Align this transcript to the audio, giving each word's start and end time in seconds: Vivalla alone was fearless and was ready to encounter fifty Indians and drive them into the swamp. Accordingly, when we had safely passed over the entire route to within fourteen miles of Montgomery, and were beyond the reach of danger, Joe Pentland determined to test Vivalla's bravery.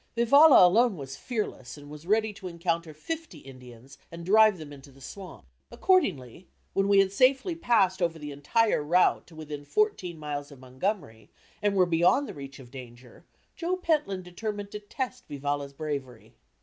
Vivalla 0.17 0.65
alone 0.65 0.97
was 0.97 1.15
fearless 1.15 1.77
and 1.77 1.87
was 1.87 2.07
ready 2.07 2.33
to 2.33 2.47
encounter 2.47 2.91
fifty 2.91 3.37
Indians 3.37 3.99
and 4.11 4.25
drive 4.25 4.57
them 4.57 4.73
into 4.73 4.91
the 4.91 4.99
swamp. 4.99 5.45
Accordingly, 5.69 6.47
when 6.73 6.87
we 6.87 6.97
had 6.97 7.11
safely 7.11 7.53
passed 7.55 8.01
over 8.01 8.17
the 8.17 8.31
entire 8.31 8.81
route 8.83 9.27
to 9.27 9.35
within 9.35 9.63
fourteen 9.63 10.17
miles 10.17 10.51
of 10.51 10.59
Montgomery, 10.59 11.29
and 11.61 11.75
were 11.75 11.85
beyond 11.85 12.27
the 12.27 12.33
reach 12.33 12.57
of 12.57 12.71
danger, 12.71 13.25
Joe 13.55 13.77
Pentland 13.77 14.23
determined 14.23 14.71
to 14.71 14.79
test 14.79 15.27
Vivalla's 15.27 15.71
bravery. 15.73 16.33